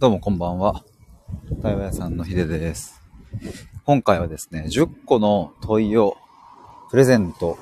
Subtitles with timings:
[0.00, 0.82] どうもこんばんは。
[1.60, 3.02] 対話屋さんのひでです。
[3.84, 6.16] 今回はですね、10個の問いを
[6.90, 7.58] プレゼント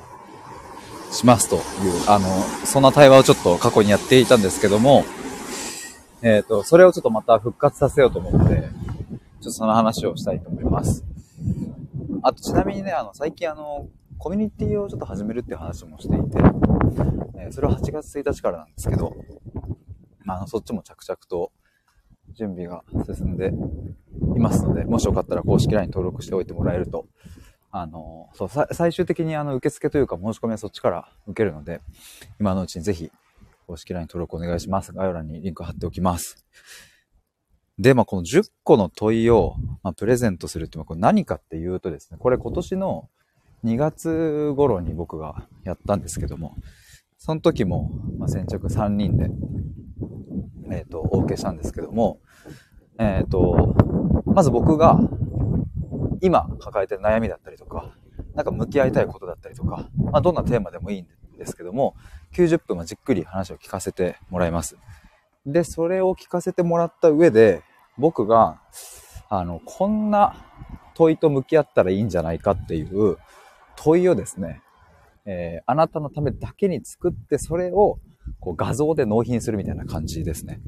[1.11, 1.62] しますという、
[2.06, 2.29] あの、
[2.64, 5.04] そんな対話をちょっと過去にやっていたんですけども、
[6.22, 11.05] えっ、ー、と、それをちょっとまた復活させようと思って、ちょっとその話をしたいと思います。
[12.23, 16.39] あと、ちなみにね、あの、最近あの、コミュニティをちょっと始めるっていう話もしていて、
[17.37, 19.16] え、それは8月1日からなんですけど、
[20.23, 21.51] まあ、そっちも着々と
[22.38, 23.52] 準備が進んで
[24.37, 27.06] いますので、もしよかったら公式 LINE 登録しておいてもらえると、
[27.73, 31.80] あの、そう、最終的にあの、受付というか申し込みはそっちから受けるので、
[32.38, 33.10] 今のうちにぜひ、
[33.66, 34.93] 公式 LINE 登録お願いします。
[34.93, 36.46] 概要欄にリンク貼っておきます。
[37.79, 43.09] で、まあ、この10個の問いを、まあ、プレゼントするって、これ何かっていうとですね、これ今年の
[43.65, 46.57] 2月頃に僕がやったんですけども、
[47.18, 49.30] その時も、まあ、先着3人で、
[50.70, 52.20] えっ、ー、と、お受けしたんですけども、
[52.98, 53.75] えっ、ー、と、
[54.27, 54.99] まず僕が
[56.21, 57.95] 今抱えてる悩みだったりとか、
[58.35, 61.07] なんか向き合いたいことだったりとか、まあ、どんなテーマでもいいん
[61.38, 61.95] ですけども、
[62.35, 64.77] 90分はじっくり話を聞かせてもらいます。
[65.47, 67.63] で、それを聞かせてもらった上で、
[67.97, 68.61] 僕が、
[69.29, 70.35] あの、こんな
[70.95, 73.17] 問いと向き合ったらいいんじゃないかっていう
[73.77, 74.62] 問いをですね、
[75.25, 77.99] えー、あなたのためだけに作って、それを
[78.41, 80.61] こう画像で納品するみたいな感じですね。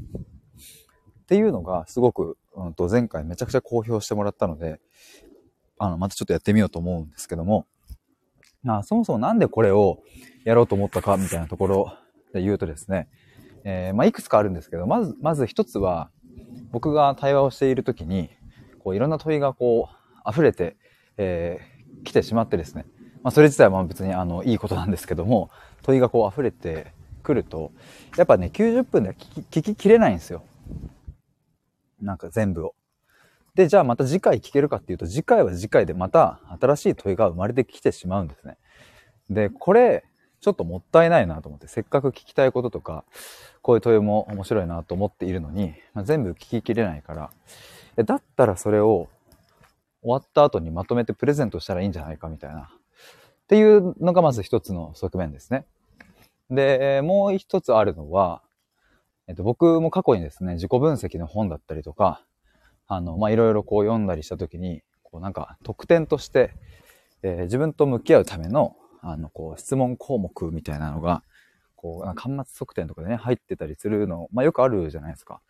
[1.31, 4.81] っていうのがすごく、うん、と前回めちゃくちゃ好評してもらったので、
[5.79, 7.69] あの、またちょっとやってみようと思うんですけども、
[8.67, 10.03] あ、そもそもなんでこれを
[10.45, 11.95] やろうと思ったかみたいなところ
[12.35, 13.09] で言うとですね、
[13.63, 16.11] えー、まあ、いくつかあるんですけど、まず、まず一つは、
[16.73, 18.31] 僕が対話をしているときに、
[18.81, 19.89] こう、いろんな問いがこ
[20.27, 20.79] う、溢れて、
[21.17, 22.87] えー、来てしまってですね、
[23.23, 25.49] まあ、それ自体は別にあの、いいことなんですけども、
[25.83, 27.71] 問いがこう溢れてくると、
[28.17, 30.43] やっぱね、90分では聞ききれないんですよ。
[32.01, 32.75] なんか全部を。
[33.55, 38.57] で、じゃあまた次回聞けるかっていうと、次回は次回でまた新しい問いが生まれてきてしまうんですね。
[39.29, 40.05] で、これ、
[40.41, 43.05] ちょっともったいないなと思って、せっかく聞きたいこととか、
[43.63, 47.31] こういう問いも面白いなと思っているのに、まあ、全部聞ききれないから、
[48.05, 49.09] だったらそれを
[50.03, 52.63] 終わった後にまとめてプレゼントしたらいいんじゃないかみたいな。
[52.63, 52.67] っ
[53.49, 55.67] ていうのがまず一つの側面ですね。
[56.51, 58.43] で、もう一つあるのは、
[59.31, 62.25] えっと、僕も過去にですね、自己分析の本だったりとか、
[62.89, 66.53] あの、まあ、いろいろこう読んだりしたときに、こうなんか特典として、
[67.23, 71.23] えー、自分と向き合うための、あの、こう質問項目みたいなのが、
[71.77, 75.41] こう、端末測定とかでね、入ってたりするの、まあ、よくあるじゃないですか。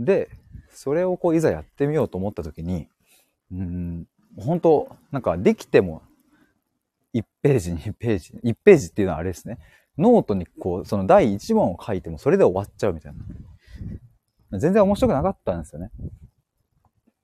[0.00, 0.28] で、
[0.70, 2.88] それをこう、いざやってみようと思ったときに、
[3.52, 6.02] うん、本当なんかできても、
[7.14, 9.58] 1ページ、2ページ、1ページっていうのはあれですね。
[9.98, 13.12] ノートにこう、その第1問を書いてもそれで終わっちゃうみたい
[14.50, 14.58] な。
[14.58, 15.90] 全然面白くなかったんですよね。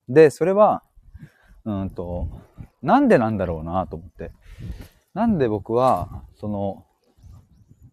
[0.09, 0.83] で、それは、
[1.65, 2.29] うんと、
[2.83, 4.33] なんでなんだろうなと思って。
[5.15, 6.87] なんで僕は、その、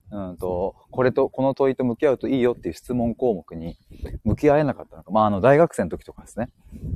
[0.09, 3.77] うんと、これと、この問いと向き合うといいよっていう質問項目に
[4.23, 5.11] 向き合えなかったのか。
[5.11, 6.49] まあ、あの、大学生の時とかですね、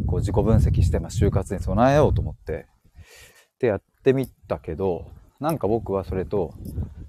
[0.07, 2.67] こう自己分析して、まあ、就活に備えようと思って、
[3.59, 6.53] でやってみたけど、なんか僕はそれと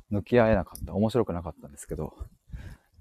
[0.09, 0.95] 向き合えなかった。
[0.95, 2.15] 面白くなかったんですけど、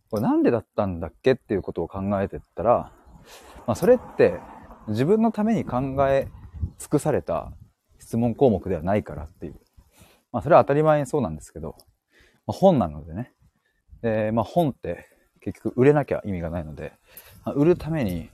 [0.09, 2.92] これなんでだったんだっけっていうことを考えてったら、
[3.66, 4.40] まあそれって
[4.90, 6.28] 自分のために考え
[6.78, 7.53] 尽くされた
[7.97, 9.56] 質問項目ではないからっていう。
[10.34, 11.78] まあそれは当たり前にそうなんですけど、
[12.46, 13.31] まあ、本なのでね。
[14.02, 15.08] で、まあ本って
[15.40, 16.91] 結局売れなきゃ意味がないので、
[17.46, 18.30] まあ、売るために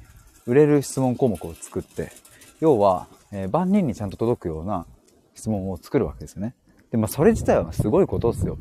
[0.47, 2.11] 売れる質問項目を作って、
[2.59, 4.87] 要は、えー、万人にちゃんと届くような
[5.35, 6.55] 質問を作るわけですよね。
[6.97, 8.57] で、まあ、それ自体はすごいことですよ。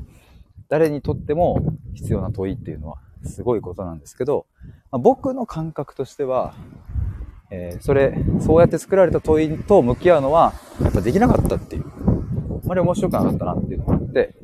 [0.68, 1.60] 誰にとっても
[1.94, 4.46] 必要な問いっていうのはすごいことなんですけど、
[4.90, 6.54] まあ、僕の感覚としては、
[7.50, 10.52] えー、それ、そうやって作られた問いと向き合うのは、
[10.82, 11.84] やっぱできなかったっていう。
[12.64, 14.34] あまり面白くなかったなっていうのがあって、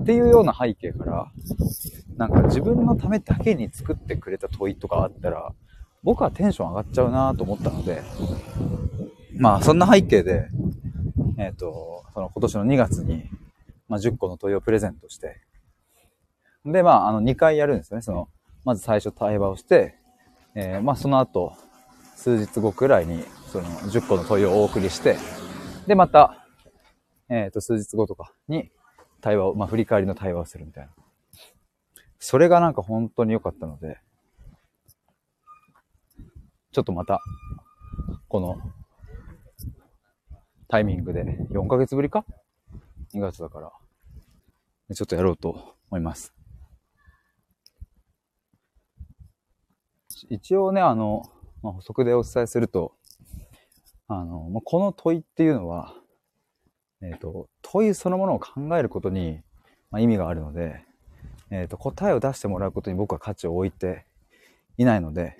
[0.00, 1.32] っていうような背景から、
[2.18, 5.54] なんか自分のためだけに作ってくれた問いとかあったら、
[6.02, 8.02] 僕はテンション上がっちゃうなと思ったので、
[9.34, 10.48] まあそんな背景で、
[11.38, 13.30] えっ、ー、と、その今年の2月に、
[13.86, 15.40] まあ、10個の問いをプレゼントして、
[16.64, 18.02] で、まあ、あの、2回やるんですよね。
[18.02, 18.28] その、
[18.64, 19.94] まず最初対話をして、
[20.56, 21.52] えー、まあ、その後、
[22.16, 23.22] 数日後くらいに、
[23.52, 25.16] その、10個の問いをお送りして、
[25.86, 26.44] で、また、
[27.28, 28.72] えっ、ー、と、数日後とかに、
[29.20, 30.90] 対話を、まあ、振り返りの対話をするみたいな。
[32.18, 34.00] それがなんか本当に良かったので、
[36.72, 37.20] ちょっとまた、
[38.26, 38.58] この
[40.68, 42.24] タイミングで、4ヶ月ぶりか
[43.14, 43.72] ?2 月だから、
[44.94, 46.34] ちょっとやろうと思います。
[50.28, 51.22] 一応ね、あの、
[51.62, 52.92] まあ、補足でお伝えすると、
[54.08, 55.94] あの、まあ、この問いっていうのは、
[57.00, 59.40] えっ、ー、と、問いそのものを考えることに、
[59.90, 60.84] まあ、意味があるので、
[61.50, 64.04] えっ、ー、と、答えを出してもらうことに僕は価値を置いて
[64.76, 65.36] いないので、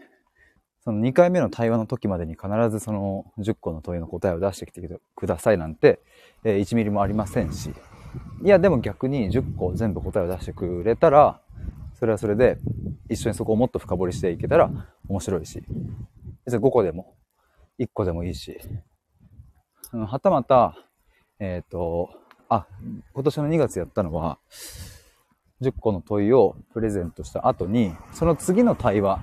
[0.89, 4.81] その2回目の対話の時までに必ずその10個の問いの答えを出してきて
[5.15, 6.01] くださいなんて、
[6.45, 7.75] え、1ミリもありませんし、
[8.43, 11.43] いや、でも逆に10個全部答えを出してくれたら、
[11.99, 12.57] それはそれで
[13.11, 14.71] 一緒にそこをもっと深掘りしていけたら
[15.11, 15.63] 面白いし、
[16.47, 17.13] 別に5個でも
[17.79, 18.59] 1個でもいいし、
[19.93, 20.75] はたまた、
[21.39, 22.09] えっ、ー、と、
[22.49, 22.67] あ、
[23.13, 24.39] 今年の2月やったのは、
[25.61, 29.21] 10個の問いをプレゼントした後に、その次の対話、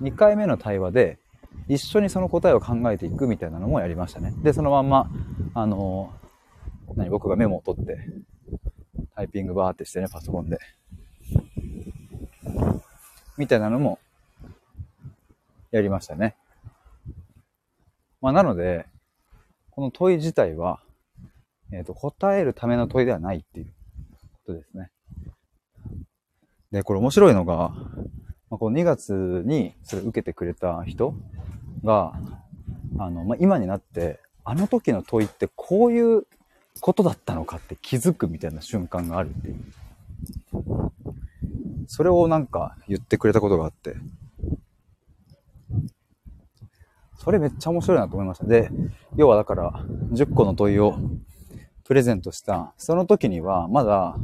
[0.00, 1.18] 2回目の対話で、
[1.66, 4.32] 一緒にその答えを考えていくみたいなのもやりましたね。
[4.42, 5.10] で、そのまんま、
[5.54, 6.12] あの
[6.96, 7.98] 何、僕がメモを取って、
[9.14, 10.58] タイピングバーってしてね、パソコンで。
[13.36, 13.98] みたいなのも、
[15.70, 16.36] やりましたね。
[18.20, 18.86] まあ、なので、
[19.70, 20.80] この問い自体は、
[21.72, 23.66] えっ、ー、と、答えるための問いではないっていう
[24.46, 24.90] ことですね。
[26.72, 27.70] で、これ面白いのが、
[28.50, 31.14] まあ、この2月にそれ受けてくれた人
[31.84, 32.12] が、
[32.98, 36.26] あの、まあ、今になって、あの時の問いってこういう
[36.80, 39.56] ことだったのかって気づくみたいな瞬間があるっていう。
[41.86, 43.96] それをなんか言ってくれたことがあって、
[47.16, 48.46] それめっちゃ面白いなと思いました。
[48.46, 48.70] で、
[49.16, 50.98] 要はだから、10個の問いを
[51.84, 54.16] プレゼントした、その時にはまだ、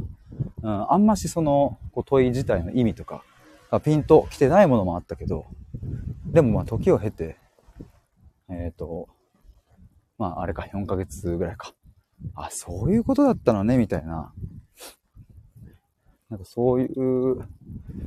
[0.69, 3.23] ん、あんましそのこう問い自体の意味とか、
[3.83, 5.45] ピンと来てないものもあったけど、
[6.25, 7.37] でもまあ時を経て、
[8.49, 9.07] えっ、ー、と、
[10.17, 11.73] まああれか、4ヶ月ぐらいか。
[12.35, 14.33] あ、そういうことだったのね、みたいな。
[16.29, 17.47] なんかそういう、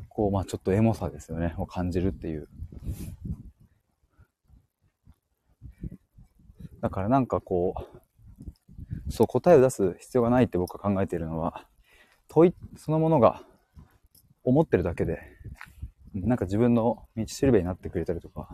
[0.08, 2.49] こう、まあちょっとエモさですよね、を感じるっていう。
[6.81, 11.66] だからなんかこう、そう答えを出す必要がないって僕は考えているのは、
[12.29, 13.43] 問いそのものが
[14.45, 15.21] 思ってるだけで、
[16.15, 18.49] なんか自分の道しるべになってくれたりとか、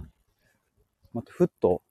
[1.13, 1.83] またふっと、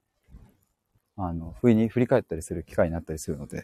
[1.15, 3.63] あの、不意に振り返ったりする機会になったりするので、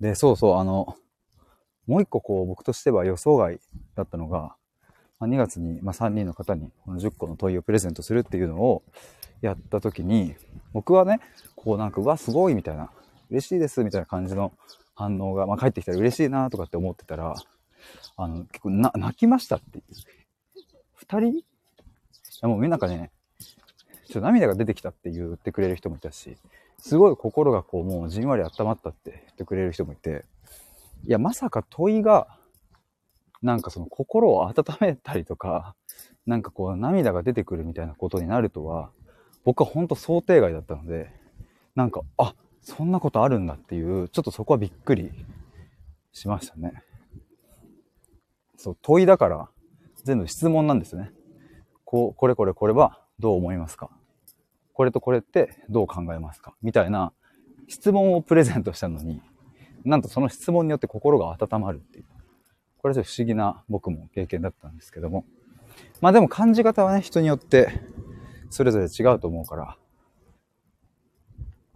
[0.00, 0.96] で、そうそう、あの、
[1.86, 3.60] もう一個こう僕としては予想外
[3.94, 4.56] だったのが、
[5.18, 8.82] ま2月に、ま3人の方にこの10個の問いをプレゼントするっていうのを
[9.40, 10.34] やった時に、
[10.72, 11.20] 僕はね、
[11.54, 12.90] こうなんか、うわ、すごいみたいな、
[13.30, 14.52] 嬉しいですみたいな感じの
[14.94, 17.34] 反応が、まあ、帰ってきたら嬉しいなとかって思ってたら、
[18.16, 19.84] あの、結構な、泣きましたっていう。
[20.94, 21.32] 二人？
[21.38, 21.44] い
[22.42, 26.36] やもうみんなかね、ちょっと涙が出てきたって言ってくれる人もいたし、
[26.78, 30.24] すごい心がこうもうじんわり温まったって言ってくれる人もいて、
[31.04, 32.28] いや、まさか問いが、
[33.42, 35.74] なんかその心を温めたりとか、
[36.26, 38.90] なんかこう涙が出てくるみたいなことになるとは、
[39.44, 41.10] 僕は本当想定外だったので、
[41.74, 42.34] なんか、あ、
[42.68, 45.12] そんなことあるんだっていう、ちょっとそこはびっくり
[46.10, 46.82] しましたね。
[48.56, 49.48] そう、問いだから、
[50.02, 51.12] 全部質問なんですね。
[51.84, 53.88] こう、これこれこれはどう思いますか？
[54.72, 56.54] これとこれってどう考えますか？
[56.60, 57.12] みたいな
[57.68, 59.22] 質問をプレゼントしたのに、
[59.84, 62.04] なんとその質問によって心が温まるっていう。
[62.78, 65.24] これはちょっと不思議な僕も経験だったんですけども。
[66.00, 67.80] まあでも感じ方はね、人によって
[68.50, 69.76] それぞれ違うと思うから、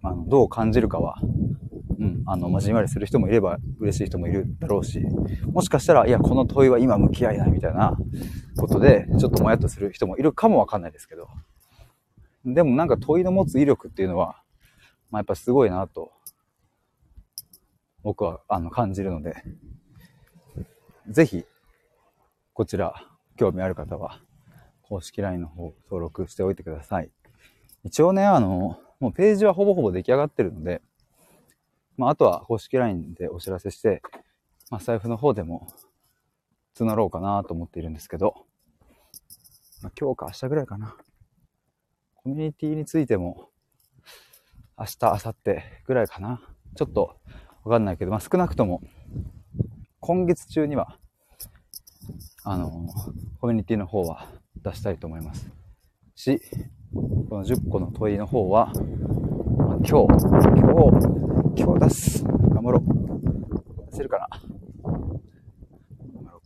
[0.03, 1.17] あの、どう感じるかは、
[1.99, 5.01] うん、あの、まじんわりする人もいれば嬉しい人もいるだろうし、
[5.53, 7.97] もしかしたら、いや、この問いは今向き合いなみたいな
[8.57, 11.29] ことで、ちょっともやっとする人もいるかもわかんないですけど、
[12.45, 14.43] でもなんか問いの持つ威力っていうのは、
[15.11, 16.13] まあ、やっぱすごいなと、
[18.03, 19.35] 僕は、あの、感じるので、
[21.09, 21.45] ぜひ、
[22.55, 22.95] こちら、
[23.37, 24.21] 興味ある方は、
[24.83, 27.11] 公式 LINE の方登録しておいてください。
[27.85, 30.83] 一応ね、あの、もうページはほぼほぼ出来上がってるので、
[31.97, 34.03] まあ、あとは公式 LINE でお知らせして、
[34.71, 35.67] まあ、財布の方でも
[36.77, 38.35] 募ろうかなと思っているんですけど、
[39.83, 40.97] まあ、今日か明日ぐらいかな。
[42.15, 43.49] コミュニティについても、
[44.79, 45.35] 明日、明後日
[45.87, 46.43] ぐらいかな。
[46.77, 47.19] ちょっと
[47.65, 48.83] わかんないけど、まあ、少なくとも、
[50.01, 50.99] 今月中には、
[52.45, 52.71] あの、
[53.41, 54.29] コミュニティの方は
[54.63, 55.51] 出したいと思います。
[56.15, 56.43] し、
[56.93, 58.73] この10個の問いの方は、
[59.57, 60.07] まあ、今日、今
[61.55, 62.25] 日、今日出す。
[62.25, 63.91] 頑張ろう。
[63.91, 64.29] 出せるかな。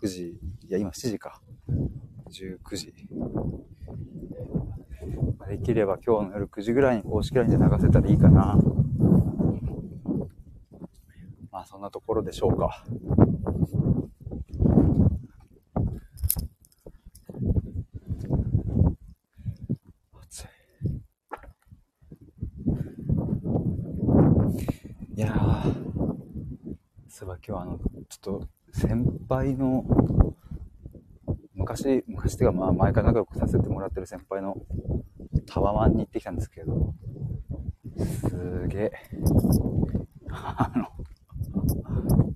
[0.02, 0.36] 6時、い
[0.68, 1.40] や、今7時か。
[2.30, 2.92] 19時。
[5.48, 8.58] できれば今日の夜9時ぐらいに公式 LINE で流せたらいいかな。
[11.50, 12.84] まあそんなところでしょうか。
[27.24, 27.78] えば今日はあの、
[28.08, 29.84] ちょっと先輩の、
[31.54, 34.56] 昔、昔っていうかまあ前から仲良くさせてもらってる先輩の
[35.46, 36.94] タワマンに行ってきたんですけど、
[37.98, 38.92] すげえ、
[40.30, 40.86] あの、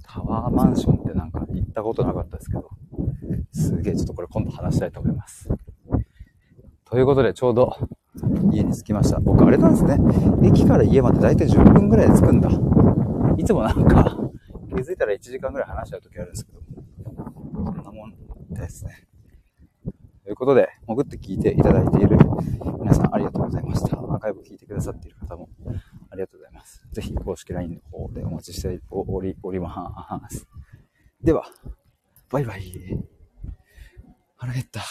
[0.02, 2.70] タワーマンションってなんか行ったことなかったですけど、
[3.52, 5.48] すげえちょっとこれ今度話したいと思います。
[6.84, 7.76] ということでちょうど
[8.50, 9.20] 家に着きました。
[9.20, 9.98] 僕あれなんですね。
[10.42, 12.48] 駅から家までだいたい10分ぐらいで着くんだ。
[13.36, 14.27] いつもなんか
[14.98, 18.14] たら1時間ぐらい話しちゃう時あるんですけど、こんなもん
[18.50, 19.08] ですね。
[20.24, 22.18] ということで、潜って聞いていただいている
[22.80, 23.98] 皆さんありがとうございました。
[23.98, 25.48] アーカイブ聞いてくださっている方も
[26.10, 26.86] ありがとうございます。
[26.92, 30.46] ぜひ公式 LINE の方でお待ちしており、おります。
[31.22, 31.44] では、
[32.30, 32.98] バイバイ。
[34.36, 34.82] 腹減った。